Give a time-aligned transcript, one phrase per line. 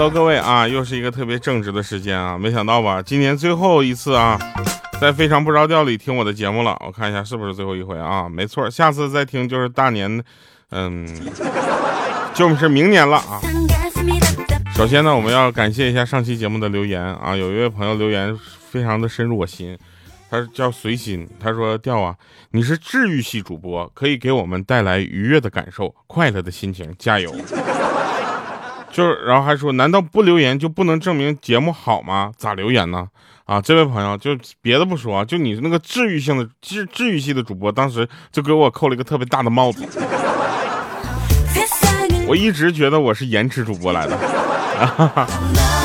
[0.00, 2.38] 喽各位啊，又是一个特别正直的时间啊！
[2.38, 4.38] 没想到吧，今年最后一次啊，
[4.98, 6.74] 在非常不着调里听我的节目了。
[6.86, 8.26] 我看一下是不是最后一回啊？
[8.26, 10.24] 没错，下次再听就是大年，
[10.70, 11.06] 嗯，
[12.32, 13.42] 就是明年了啊。
[14.74, 18.34] 首先呢，我们要感谢一下上期节目的留言啊，有一位朋友留言
[18.70, 19.76] 非常的深入我心，
[20.30, 22.16] 他叫随心，他说：“调啊，
[22.52, 27.30] 你是治愈系主播，可以给我们带来愉悦的感受、快乐的心情，加油。”
[28.92, 32.32] 就是，然后还说，难道不留言就不能证明节目好吗？
[32.36, 33.06] 咋留言呢？
[33.46, 39.84] 啊，这位朋友，就别的不说啊，就你那个治愈性的治治愈系的主播，当时就给我扣了一个特别大的帽子。
[42.28, 44.16] 我一直觉得我是延迟主播来的。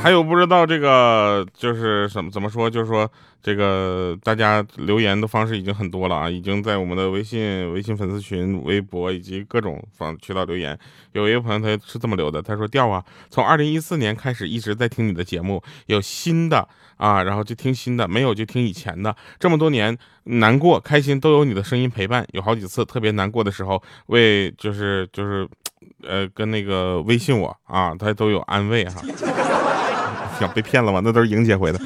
[0.00, 3.10] 还有不知道这个就是怎么怎么说，就是说
[3.42, 10.78] 这个大家留言的方式已经很多了啊，已经在我们的微信、微信粉丝群、微博以及各种方渠道留言。
[11.12, 19.14] 有一个朋友他是这么留的，他说：“调啊，从二零一四年开始一直在听你的节目，有新的啊，然后就听新的，没有就听以前的。
[19.38, 22.26] 这么多年，难过、开心都有你的声音陪伴。
[22.32, 25.46] 有好几次特别难过的时候，为就是就是
[26.02, 29.02] 呃跟那个微信我啊，他都有安慰哈。”
[30.38, 31.00] 想被骗了吗？
[31.02, 31.78] 那都是莹姐回的。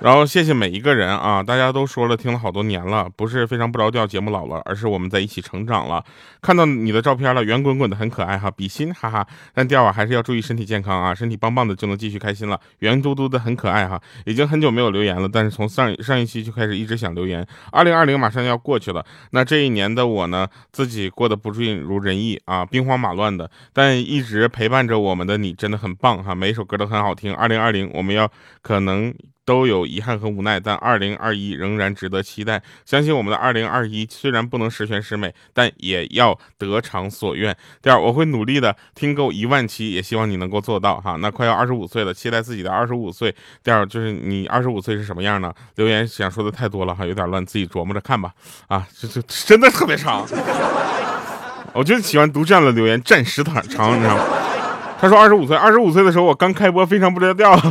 [0.00, 1.42] 然后谢谢每一个人啊！
[1.42, 6.04] 大家都说了，听了好多年了，不是非常不着调，节目老了，而是我们在一起成长了。
[6.40, 9.26] 看到你的照片了，圆滚滚的很可爱哈，比心哈哈。
[9.52, 12.60] 但第二啊，还是要注意身体健康啊，身体棒棒的就能继续开心了。
[12.78, 17.44] 圆嘟嘟的很可爱哈，已经很久没有留言了，但是从上上一期就开始一直想留言。
[17.72, 27.34] 二零二零马上要过去了，那这一年的我呢，自己过得不尽如人意啊，兵荒马乱的，但一直陪伴着我们的你真的很棒哈，每一首歌都很好听。
[27.34, 28.30] 二零二零我们要
[28.62, 29.12] 可能。
[29.48, 32.62] 都有遗憾和无奈，但二零二一仍然值得期待。
[32.84, 37.56] 相信我们的二零二一虽然不能十全十美，但也要得偿所愿。
[37.80, 41.16] 第二，我会努力的听够一万期，也希望你能够做到哈。
[41.20, 43.34] 那快要二十五岁了，期待自己的二十五岁。
[43.64, 45.50] 第二，就是你二十五岁是什么样呢？
[45.76, 48.30] 留言想说的太多了哈，有点乱，自己琢磨着看吧。
[48.66, 50.26] 啊，这这真的特别长，
[51.72, 54.24] 我就喜欢读这样的留言，占时长长，你知道吗？
[55.00, 57.58] 他说二十五岁，二十五岁的时候我刚开播，非常不着调。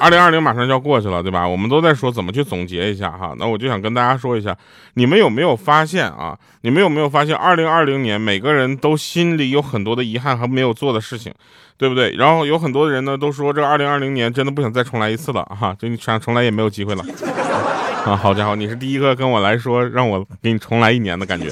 [0.00, 1.46] 二零二零马上就要过去了，对吧？
[1.46, 3.34] 我们都在说怎么去总结一下哈。
[3.38, 4.56] 那我就想跟大家说一下，
[4.94, 6.36] 你们有没有发现啊？
[6.62, 11.32] 你们有没有发现，二零二零年每个人都心里有很多的遗憾和没有做的事情，
[11.76, 12.12] 对不对？
[12.16, 17.04] 然后有很多人呢都说，这二零二零年真的不想再重来一次了哈，就你想重来也没有机会了
[18.06, 18.16] 啊！
[18.16, 21.48] 好家伙，你是第一个跟我来说让我给你重来一年的感觉。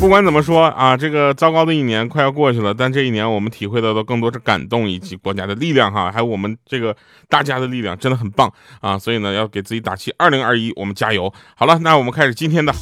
[0.00, 6.96] 不管怎么说啊，这个糟糕的一年快要过去了，但这一年我们体会到的更多是感动以及国家的力量哈，还有我们这个
[7.28, 8.50] 大家的力量，真的很棒
[8.80, 8.98] 啊！
[8.98, 11.30] 所以呢，要给自己打气，二零二一我们加油！
[11.54, 12.72] 好了，那我们开始今天的。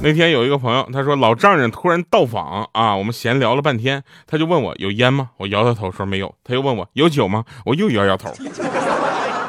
[0.00, 5.30] 那天有一个朋友，他说老丈人突然到访啊，我们闲聊了半天，他就问我有烟吗？
[5.38, 6.32] 我摇摇头说没有。
[6.44, 7.44] 他又问我有酒吗？
[7.66, 8.32] 我又摇摇头。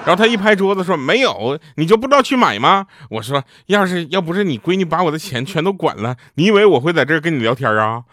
[0.05, 8.03] 然后他一拍桌子说：“没有，你就不知道去买吗？”我说：“要是要不是你闺女把我的钱全都管了，你以为我会在这跟你聊天啊？”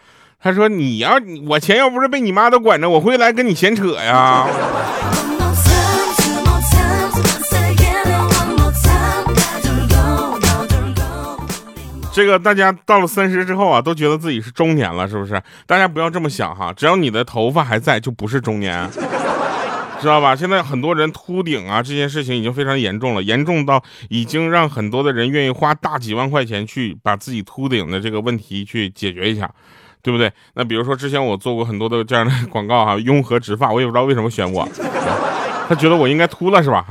[0.43, 4.47] 他说：“你要我钱要不是被你妈都管着，我会来跟你闲扯呀。”
[12.15, 15.41] 这个大家到了三十之后啊，都觉得自己是中年了，是不是？
[15.67, 18.87] 大家不要这么想哈，只要你的头发还在，就不是中年。
[20.03, 20.35] 知道吧？
[20.35, 23.81] 现在很多人秃顶啊，这件事情已经非常严重了，严重到
[24.11, 29.49] 已经让很多的人愿意花大几万块钱去把自己秃顶的这个问题去解决一下，
[30.03, 30.31] 对不对？
[30.55, 34.69] 那比如说之前我做过很多的这样的广告哈，雍和植发，我也不知道为什么选我，
[35.69, 36.85] 他觉得我应该秃了是吧？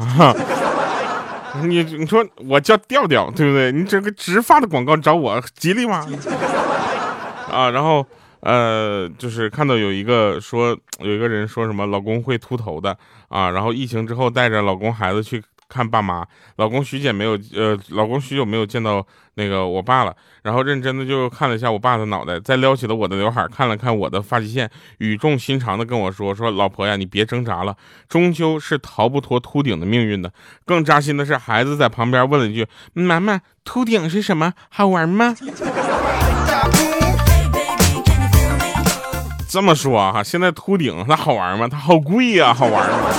[1.68, 3.74] 你你说我叫调调，对不对？
[3.74, 6.08] 你这个植发的广告找我吉利吗？
[7.52, 8.08] 啊，然后。
[8.42, 12.98] 呃，就是看到有一个说，有一个人说什么老公会秃头的
[13.30, 16.26] 啊，然后疫情之后带着老公孩子去看爸妈，
[16.58, 19.06] 老公许久没有呃，老公许久没有见到
[19.36, 27.78] 那个我爸了，然后认真的就看了一下我爸的脑袋，再撩起了我的刘海，看了看我的发际线，语重心长的跟我说说老婆呀，你别挣扎了，
[28.10, 30.34] 终究是逃不脱秃顶的命运的。
[30.66, 34.54] 更扎心的是，孩子在旁边问了一句：妈妈，秃顶是什么？
[34.70, 35.36] 好玩吗？
[39.52, 41.68] 这么说哈，现在秃顶它好玩吗？
[41.68, 43.10] 它好贵呀，好玩吗？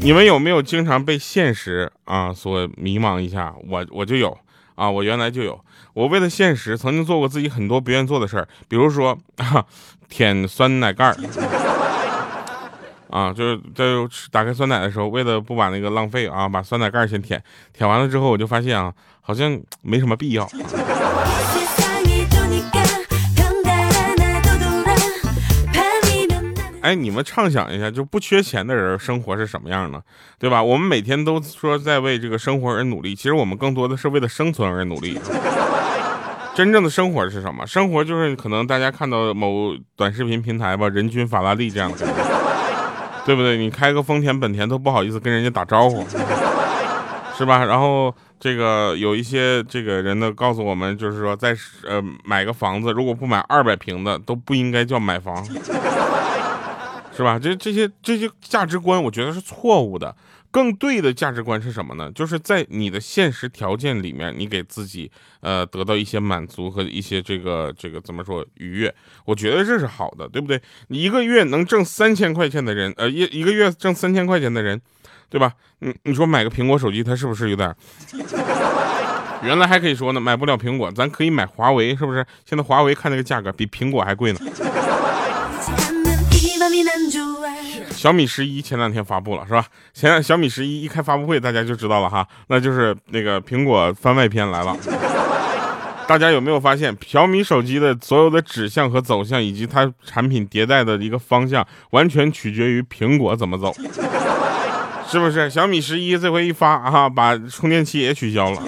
[0.00, 3.52] 你们有没有经常被现实啊所迷茫一下？
[3.68, 4.34] 我我就有
[4.76, 5.60] 啊，我原来就有。
[5.92, 9.62] 我为了现实，曾经做过自己很多不愿做的事儿，比如说啊
[10.08, 11.14] 舔酸奶盖儿。
[13.10, 13.84] 啊，就是在
[14.30, 17.42] 打开酸奶的时候，为了不把那个浪费啊，把酸奶盖儿先舔，
[17.74, 18.90] 舔完了之后，我就发现啊，
[19.20, 20.48] 好像没什么必要。
[26.86, 30.00] 哎，你们畅想一下，就不缺钱的人生活是什么样的，
[30.38, 30.62] 对吧？
[30.62, 35.18] 我们每天都说在为这个生活而努力，其实我们更多的是为了生存而努力。
[36.54, 37.66] 真正的生活是什么？
[37.66, 42.06] 生活就是可能大家看到某短视频平台吧，人均法拉利这样的，
[43.26, 43.56] 对不对？
[43.56, 46.06] 你开个丰田、本田都不好意思跟人家打招呼，
[47.36, 47.64] 是吧？
[47.64, 51.52] 然后这个有一些这个人呢，告诉我们，就是说在
[51.82, 55.44] 呃买个房子，如果不买二百平的，都不应该叫买房。
[57.16, 57.38] 是吧？
[57.38, 60.14] 这这些这些价值观，我觉得是错误的。
[60.48, 62.10] 更对的价值观是什么呢？
[62.12, 65.10] 就是在你的现实条件里面，你给自己
[65.40, 68.94] 呃得到一些满足和一些这个这个怎么说愉悦？
[69.26, 70.58] 我觉得这是好的，对不对？
[70.88, 74.80] 你一个月能挣三千块钱的人，呃一一个月挣三千块钱的人，
[75.28, 75.52] 对吧？
[75.80, 77.74] 你你说买个苹果手机，他是不是有点？
[79.44, 82.24] 原来还可以说呢，买不了苹果，咱可以买华为，是不是？
[82.46, 84.38] 现在华为看那个价格比苹果还贵呢。
[87.90, 89.64] 小米十一前两天发布了，是吧？
[89.92, 94.76] 前小米十一一开发布会，大家就知道了哈，那就是那个苹果番外篇来了。
[96.06, 103.74] 大家有没有发现，小米手机的所有的指向和走向，以及它产品迭代的一个方向，完全取决于苹果怎么走，
[105.08, 105.50] 是不是？
[105.50, 108.62] 小米十一这回一发啊，把充电器也取消了。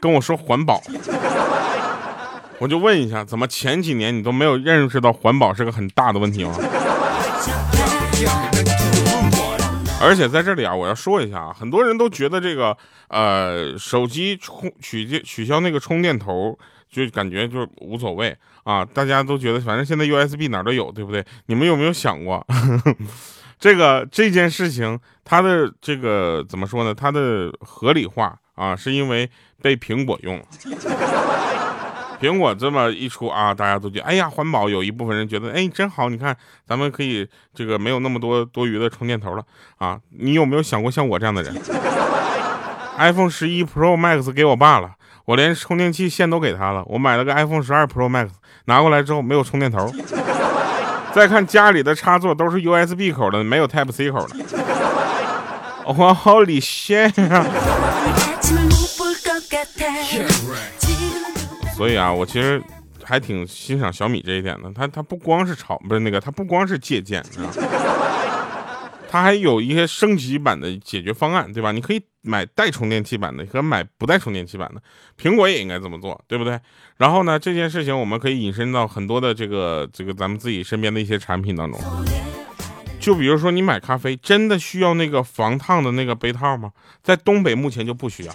[0.00, 0.82] 跟我说环保。
[2.62, 6.54] 我就问一下，怎么前几年你都没有认识到环保是个很大的问题吗？
[10.00, 12.76] 而且在这里啊，我要说一下啊，很多人都觉得这个
[13.08, 16.56] 呃手机充取取消那个充电头，
[16.88, 18.32] 就感觉就无所谓
[18.62, 21.24] 啊，大家都觉得反正现在 USB 哪都有，对不对？
[21.46, 22.46] 你们有没有想过，
[23.58, 26.94] 这个这件事情它的这个怎么说呢？
[26.94, 29.28] 它的合理化啊，是因为
[29.60, 30.44] 被苹果用了。
[32.22, 34.68] 苹果这么一出啊，大家都觉得哎呀环保。
[34.68, 39.42] 有一部分人觉得哎真好，你看咱们可以这个没有那么多多余的充电头了
[39.78, 39.98] 啊。
[40.20, 41.52] 你有没有想过像我这样的人
[42.96, 44.92] ？iPhone 十一 Pro Max 给我爸了，
[45.24, 46.84] 我连充电器线都给他了。
[46.86, 48.28] 我买了个 iPhone 十二 Pro Max，
[48.66, 49.92] 拿过来之后没有充电头。
[51.12, 54.36] 再看家里的插座都是 USB 口的，没有 Type C 口的。
[55.84, 57.44] 我好理线啊！
[61.82, 62.62] 所以啊，我其实
[63.02, 64.70] 还挺欣赏小米这一点的。
[64.72, 67.20] 它它不光是炒，不是那个，它不光是借鉴，
[69.10, 71.72] 它还有一些升级版的解决方案，对吧？
[71.72, 74.80] 你可以买带充电器版的和买不带充电器版的。
[75.20, 76.56] 苹果也应该这么做，对不对？
[76.98, 81.80] 然后呢，这件事情我们可以引申到很多的这个这个咱们自己身边的一些产品当中。
[83.00, 86.70] 就比如说，你买咖啡真的需要那个防烫的那个杯套吗？
[87.02, 88.32] 在东北目前就不需要。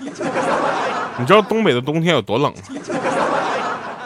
[1.19, 2.61] 你知道东北的冬天有多冷吗？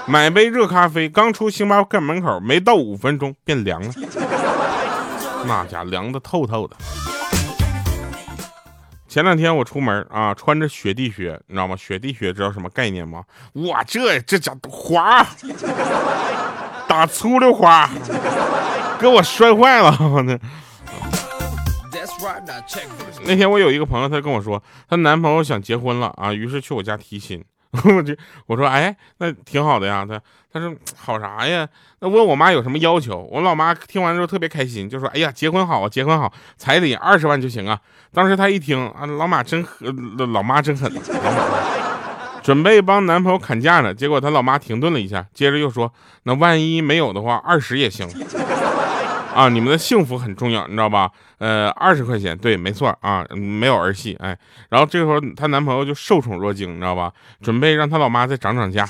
[0.07, 3.93] 买杯热咖啡，刚出星巴克门口，没到五分钟变凉了，
[5.45, 6.75] 那家凉的透透的。
[9.07, 11.75] 前两天我出门啊，穿着雪地靴，你知道吗？
[11.75, 13.23] 雪地靴知道什么概念吗？
[13.53, 15.25] 哇，这这家滑，
[16.87, 17.89] 打粗溜滑，
[18.99, 19.97] 给我摔坏了。
[23.23, 27.43] 那天我有一个朋友，她跟我说，她男朋友想结婚了啊，于是去我家提亲。
[27.95, 28.15] 我就
[28.47, 30.05] 我说哎，那挺好的呀。
[30.07, 31.67] 他他说好啥呀？
[31.99, 33.27] 那问我妈有什么要求？
[33.31, 37.79] 我老妈听完之后特别开心，就说哎呀，结婚好啊，结婚好，彩礼二十万就行啊。
[38.13, 39.89] 当时她一听啊，老马真狠，
[40.33, 40.91] 老妈真狠，
[42.43, 43.93] 准备帮男朋友砍价呢。
[43.93, 48.05] 结果他老妈停顿了一下，接着又说，那万一没有的话，二十也行。
[49.33, 51.09] 啊，你们的幸福很重要，你知道吧？
[51.37, 54.37] 呃，二十块钱，对，没错啊，没有儿戏，哎，
[54.69, 57.11] 然后这时候她男朋友就受宠若惊，你知道吧？
[57.41, 58.87] 准备让她老妈再涨涨价。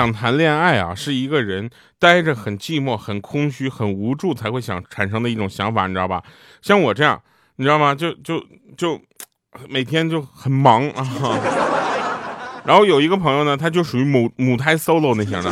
[0.00, 6.22] 想谈恋爱啊，是一个人呆着很寂寞、很空虚、很无助才会想产生的一种想法，你知道吧？
[6.62, 7.20] 像我这样，
[7.56, 7.94] 你知道吗？
[7.94, 8.42] 就就
[8.78, 8.98] 就
[9.68, 11.06] 每天就很忙啊。
[12.64, 15.50] 然后有一个朋友呢，他就属于母母胎 solo 那型的，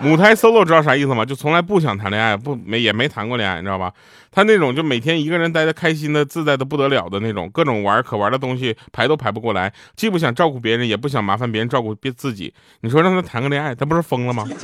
[0.00, 1.24] 母胎 solo 知道啥意思吗？
[1.24, 3.92] 就从来不想谈恋爱，不没也没谈过恋爱，你知道吧？
[4.30, 12.52] 他那种就每天一个人待的开心的、自在的不得了的那种，各种玩可玩的东西排都排不过来，既不想照顾别人，也不想麻烦别人照顾别自己。
[12.82, 14.46] 你说让他谈个恋爱，他不是疯了吗？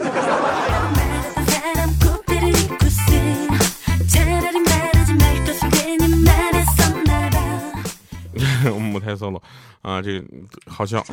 [8.78, 9.40] 母胎 solo
[9.80, 10.24] 啊，这个
[10.68, 11.04] 好笑。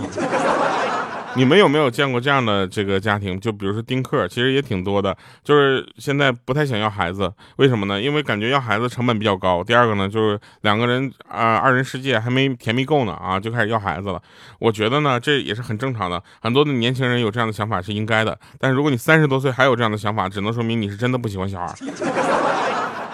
[1.35, 3.39] 你们有没有见过这样的这个家庭？
[3.39, 5.15] 就比如说丁克，其实也挺多的。
[5.43, 8.01] 就是现在不太想要孩子，为什么呢？
[8.01, 9.63] 因为感觉要孩子成本比较高。
[9.63, 14.21] 第二个呢，就是两个人啊，二人世界还没甜蜜够呢啊，就开始要孩子了。
[14.57, 16.21] 我觉得呢，这也是很正常的。
[16.41, 18.37] 很多的年轻人有这样的想法是应该的。
[18.59, 21.73] 但是如果你三十多岁还有这样的想法，只能说明你是真的不喜欢小孩。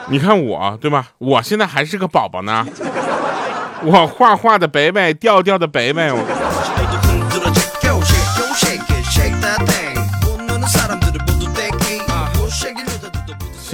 [0.08, 1.08] 你看我，对吧？
[1.18, 2.66] 我现在还是个宝宝呢。
[3.84, 6.12] 我画画的北北，调调的北北。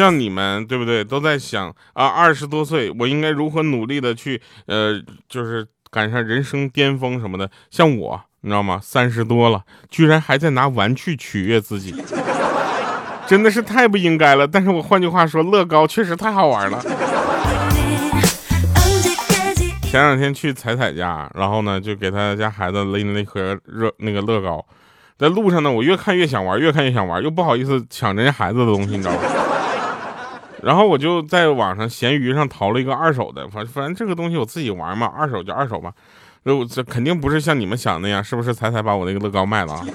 [0.02, 1.04] 像你们对不对？
[1.04, 7.50] 都在想啊，二十多岁我应该如何努力的去呃，就是赶上人生巅峰什么的。
[7.70, 8.80] 像我，你知道吗？
[8.82, 11.94] 三十多了，居然还在拿玩具取悦自己，
[13.28, 14.48] 真的是太不应该了。
[14.48, 16.82] 但是我换句话说，乐高确实太好玩了。
[19.84, 24.66] 前两天去彩彩家，然后呢，就给他家孩子拎了一盒热那个乐高，
[25.20, 29.20] 在路上呢，我越看越想玩，越看越想玩，又不好意思抢人家孩子的东西，你知道吗？
[30.64, 35.92] 然后我就在网上闲鱼上淘了一个二手的，反反正这个东西我自己玩嘛，二手就二手吧。
[36.44, 38.54] 这这肯定不是像你们想的那样，是不是？
[38.54, 39.86] 彩彩把我那个乐高卖了啊？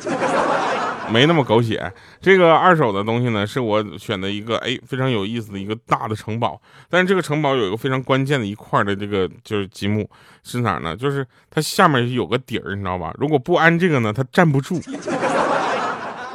[1.11, 1.93] 没那么狗血。
[2.21, 6.61] 这个二手的东西呢，是我选的一个哎非常有意思的一个大的城堡。
[6.91, 10.09] 但是这个城堡有一个非常关键的一块的这个就是积木
[10.43, 10.97] 是哪呢？
[10.97, 13.15] 就是它下面有个底儿，你知道吧？
[13.19, 14.81] 如果不安这个呢，它站不住。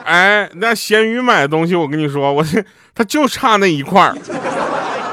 [0.03, 4.15] 哎，那咸鱼买的东西，我跟你说，我这他就差那一块儿，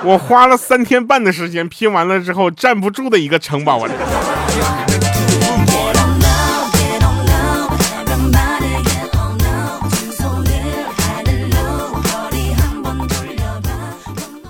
[0.03, 3.91] 我花了三天半的时间拼完了之后，站不住的一个城堡啊！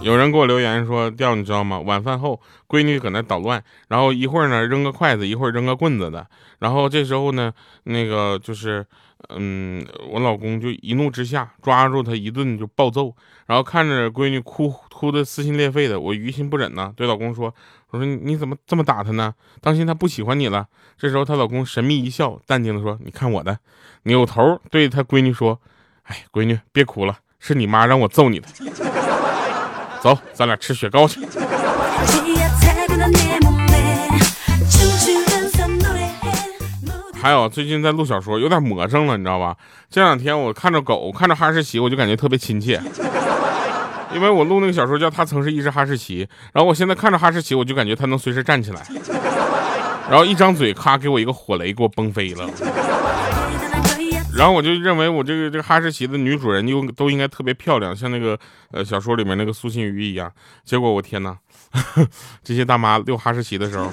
[0.01, 1.81] 有人给我留言说：“调，你知道吗？
[1.81, 6.27] 晚饭后，闺女搁那捣乱，然后一会儿呢扔个筷子，一会儿扔个棍子的，
[6.61, 7.53] 然后这时候呢，
[7.83, 8.87] 那个就是。”
[9.31, 13.15] 嗯，我老公就一怒之下抓住他一顿就暴揍，
[13.47, 17.55] 然后看着闺女哭哭的撕心裂肺的，我于心不忍呐，对老公说
[17.91, 19.35] ：“我说你怎么这么打她呢？
[19.61, 23.59] 当心她不喜欢你了。”这时候她老公神秘一笑，淡定的说：“你看我的。”
[24.05, 25.61] 扭头对她闺女说
[26.05, 28.49] ：“哎，闺女别哭了，是你妈让我揍你的。
[30.01, 31.21] 走，咱俩吃雪糕去。
[37.21, 39.57] ”还有最近在录小说，有点魔怔了，你知道吧？
[39.91, 42.81] 这两天我看着狗，看着哈士奇，我就感觉特别亲切，
[44.15, 48.87] 因为我录那个小说叫《他曾是一只哈士奇》，然后我现在看着哈士奇，我就感觉它能随时站起来，
[50.09, 52.49] 然后一张嘴，咔给我一个火雷，给我崩飞了。
[54.37, 58.39] 然后我就认为我这个这个哈士奇的女主人就都应该特别漂亮，像那个
[58.71, 60.31] 呃小说里面那个苏心瑜一样。
[60.65, 61.37] 结果我天哪，
[62.45, 63.91] 这些大妈遛哈士奇的时候。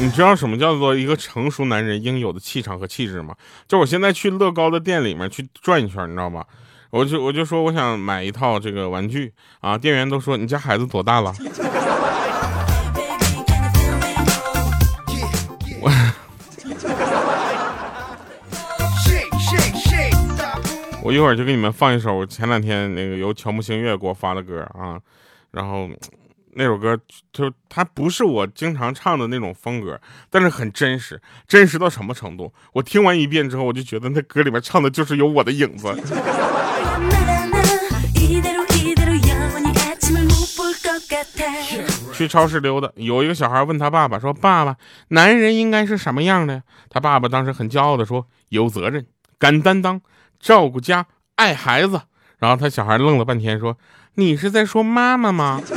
[0.00, 3.36] 你知道什么叫做一个成熟男人应有的气场和气质吗？
[3.68, 6.44] 就我现在去乐高的店里面去转一圈，你知道吗？
[6.90, 11.32] 我就我就说我想买一套这个玩具啊，店员都说你家孩子多大了？
[21.02, 25.00] 我一会儿就给你们放一首前两天那个由乔木星月给我发的歌啊，
[25.52, 25.88] 然后
[26.52, 26.98] 那首歌
[27.32, 32.52] 就它不是我经常唱的那种风格，但是很真实，真实到什么程度？
[32.72, 35.88] 我听完一遍之后，我就觉得那歌里面唱的就是有我的影子。
[42.12, 44.76] 去超市溜达，有一个小孩问他爸爸说：“爸爸，
[45.08, 49.06] 男人应该是什么样的？”他爸爸当时很骄傲的说：“有责任，
[49.38, 50.00] 敢担当。”
[50.38, 52.00] 照顾家，爱孩子。
[52.38, 53.76] 然后他小孩愣了半天，说
[54.14, 55.60] ：“你是在说妈妈吗？”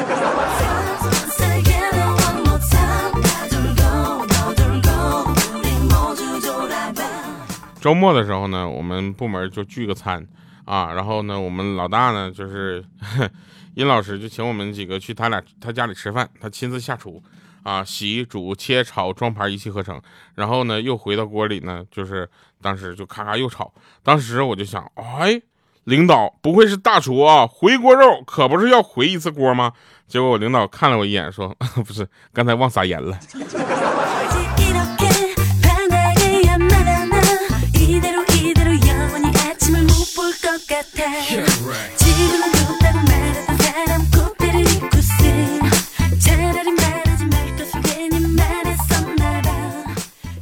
[7.81, 10.23] 周末的时候呢，我们部门就聚个餐
[10.65, 10.93] 啊。
[10.93, 12.85] 然后呢，我们老大呢，就是
[13.73, 17.19] 殷老师，就请我们几个去他俩他家里吃饭，他亲自下厨。
[17.63, 20.01] 啊，洗、煮、切、炒、装盘一气呵成，
[20.35, 22.29] 然后呢，又回到锅里呢，就是
[22.61, 23.71] 当时就咔咔又炒。
[24.03, 25.41] 当时我就想，哎，
[25.83, 27.45] 领导不会是大厨啊？
[27.47, 29.73] 回锅肉可不是要回一次锅吗？
[30.07, 33.17] 结果我领导看了我一眼，说 不是，刚才忘撒盐了。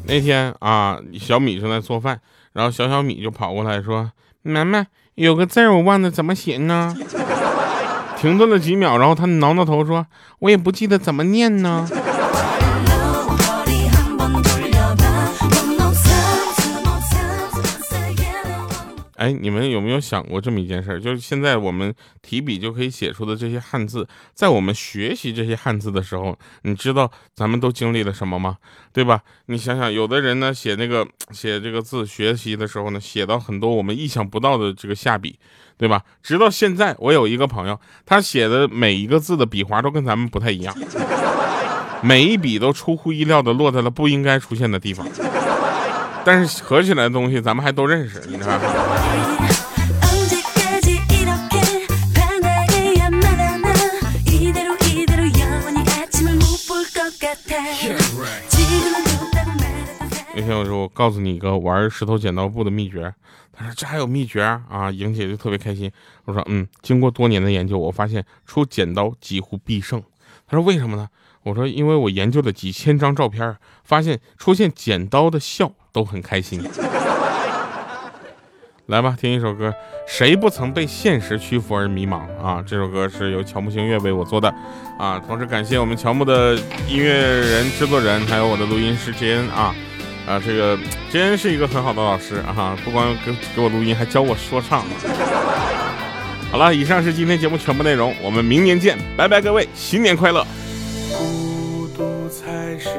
[0.10, 2.20] 那天啊，小米正在做饭，
[2.54, 4.12] 然后小小米就跑过来说
[4.42, 6.96] ：“妈妈，有个字我忘了怎么写呢？”
[8.18, 10.06] 停顿了几秒，然后他挠挠头说
[10.40, 11.88] ：“我也不记得怎么念呢。”
[19.20, 21.00] 哎，你们有没有想过这么一件事儿？
[21.00, 28.56] 就是现在我们提笔就可以写出的这些汉字，在我们学习这些汉字的时候，你知道咱们都经历了什么吗？
[28.94, 29.22] 对吧？
[29.48, 35.38] 你想想，有的人呢写那个写这个字，学习的时候呢，写到很多我们意想不到的这个下笔，
[35.78, 36.02] 对吧？
[36.24, 40.74] 直到现在，我有一个朋友，他写的每一个字的笔划都跟咱们不太一样，
[42.02, 45.06] 每一笔都出乎意料的落在了不应该出现的地方。
[46.26, 48.62] 但是合起来的东西，咱们还都认识，你知道吗。
[60.36, 63.14] 那天我说，我告诉你一个玩石头剪刀布的秘诀。
[63.52, 64.90] 他说这还有秘诀啊？
[64.92, 65.92] 莹姐就特别开心。
[66.26, 70.02] 我说嗯，经过多年的研究，我发现出剪刀几乎必胜。
[70.48, 71.10] 他说为什么呢？
[71.44, 75.72] 我说因为我研究了几千张照片，发现出现剪刀的笑。
[75.92, 76.64] 都很开心，
[78.86, 79.74] 来吧，听一首歌。
[80.08, 82.64] 谁不曾被现实屈服而迷茫啊？
[82.66, 84.54] 这首歌是由乔木星月为我做的
[85.00, 85.20] 啊。
[85.26, 86.56] 同时感谢我们乔木的
[86.88, 89.76] 音乐人、制作人，还有我的录音师杰恩啊
[90.28, 90.78] 啊，这个
[91.12, 94.86] 杰恩是一个很好的老师啊，不光给给我录音，还教我说唱。
[96.54, 100.46] 好了，以上是今天节目全部内容，我们明年见，拜拜，各位，新年快乐。
[102.50, 102.90] 才是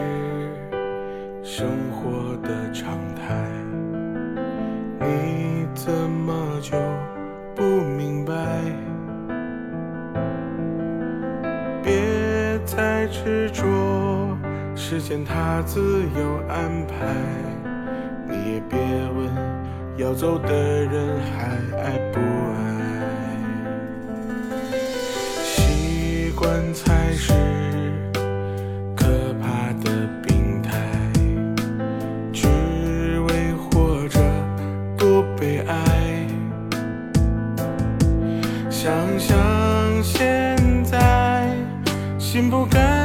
[1.42, 2.36] 生活。
[2.42, 3.34] 的常态，
[5.00, 6.78] 你怎么就
[7.54, 8.32] 不明白？
[11.82, 13.66] 别再执着，
[14.76, 15.80] 时间它自
[16.16, 16.94] 有安排。
[18.28, 18.78] 你也别
[19.16, 19.28] 问，
[19.96, 21.99] 要走的人还爱？
[40.02, 41.46] 现在
[42.18, 42.99] 心不甘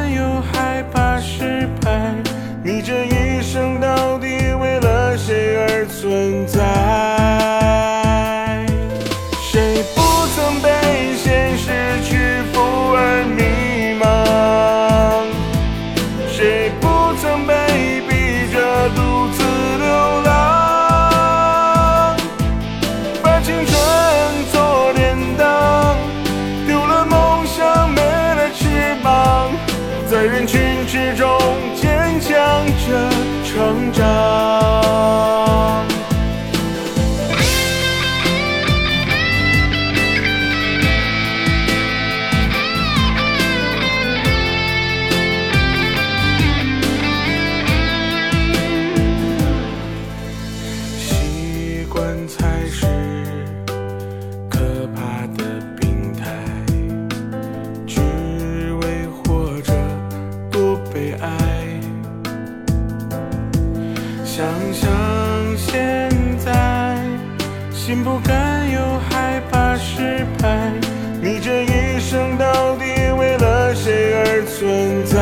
[74.58, 75.15] 选择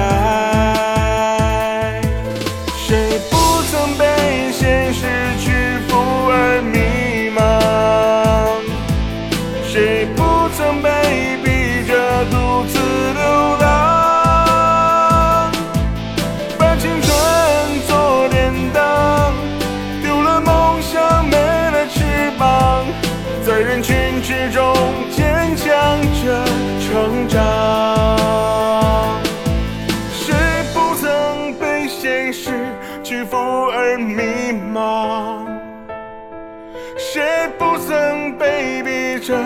[36.96, 37.22] 谁
[37.58, 39.36] 不曾被逼着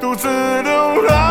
[0.00, 0.28] 独自
[0.62, 1.29] 流浪？